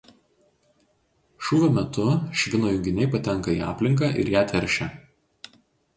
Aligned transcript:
Šūvio 1.49 1.67
metu 1.75 2.07
švino 2.43 2.73
junginiai 2.73 3.11
patenka 3.17 3.55
į 3.57 3.61
aplinką 3.69 4.13
ir 4.25 4.33
ją 4.37 4.43
teršia. 4.55 4.93